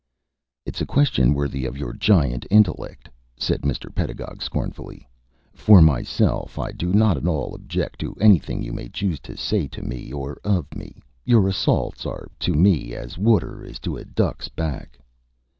"It's 0.65 0.81
a 0.81 0.85
question 0.87 1.35
worthy 1.35 1.63
of 1.63 1.77
your 1.77 1.93
giant 1.93 2.47
intellect," 2.49 3.07
said 3.37 3.61
Mr. 3.61 3.93
Pedagog, 3.93 4.41
scornfully. 4.41 5.07
"For 5.53 5.79
myself, 5.79 6.57
I 6.57 6.71
do 6.71 6.91
not 6.91 7.17
at 7.17 7.27
all 7.27 7.53
object 7.53 7.99
to 7.99 8.15
anything 8.15 8.63
you 8.63 8.73
may 8.73 8.89
choose 8.89 9.19
to 9.19 9.37
say 9.37 9.67
to 9.67 9.83
me 9.83 10.11
or 10.11 10.39
of 10.43 10.65
me. 10.73 11.03
Your 11.23 11.47
assaults 11.47 12.07
are 12.07 12.29
to 12.39 12.55
me 12.55 12.95
as 12.95 13.19
water 13.19 13.63
is 13.63 13.77
to 13.81 13.95
a 13.95 14.03
duck's 14.03 14.49
back." 14.49 14.97